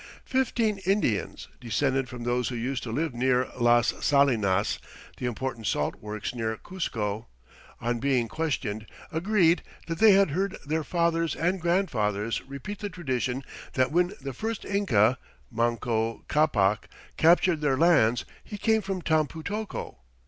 Fifteen 0.25 0.79
Indians, 0.79 1.47
descended 1.59 2.09
from 2.09 2.23
those 2.23 2.49
who 2.49 2.55
used 2.55 2.81
to 2.81 2.91
live 2.91 3.13
near 3.13 3.49
Las 3.59 3.93
Salinas, 4.03 4.79
the 5.17 5.27
important 5.27 5.67
salt 5.67 5.93
works 5.97 6.33
near 6.33 6.57
Cuzco, 6.57 7.27
on 7.79 7.99
being 7.99 8.27
questioned, 8.27 8.87
agreed 9.11 9.61
that 9.85 9.99
they 9.99 10.13
had 10.13 10.31
heard 10.31 10.57
their 10.65 10.83
fathers 10.83 11.35
and 11.35 11.61
grandfathers 11.61 12.41
repeat 12.47 12.79
the 12.79 12.89
tradition 12.89 13.43
that 13.73 13.91
when 13.91 14.13
the 14.19 14.33
first 14.33 14.65
Inca, 14.65 15.19
Manco 15.51 16.23
Ccapac, 16.27 16.89
captured 17.15 17.61
their 17.61 17.77
lands, 17.77 18.25
he 18.43 18.57
came 18.57 18.81
from 18.81 19.03
Tampu 19.03 19.43
tocco. 19.43 19.97